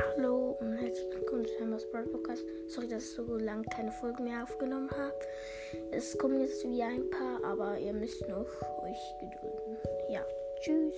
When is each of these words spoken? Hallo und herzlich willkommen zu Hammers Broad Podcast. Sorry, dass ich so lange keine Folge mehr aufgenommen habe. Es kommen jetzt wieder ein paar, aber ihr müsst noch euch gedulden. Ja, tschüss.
Hallo 0.00 0.56
und 0.60 0.78
herzlich 0.78 1.14
willkommen 1.14 1.44
zu 1.44 1.60
Hammers 1.60 1.84
Broad 1.90 2.10
Podcast. 2.10 2.42
Sorry, 2.68 2.88
dass 2.88 3.04
ich 3.04 3.10
so 3.10 3.36
lange 3.36 3.64
keine 3.64 3.92
Folge 3.92 4.22
mehr 4.22 4.42
aufgenommen 4.42 4.90
habe. 4.90 5.14
Es 5.90 6.16
kommen 6.16 6.40
jetzt 6.40 6.66
wieder 6.66 6.86
ein 6.86 7.10
paar, 7.10 7.44
aber 7.44 7.78
ihr 7.78 7.92
müsst 7.92 8.26
noch 8.28 8.46
euch 8.82 9.14
gedulden. 9.20 9.76
Ja, 10.08 10.24
tschüss. 10.62 10.94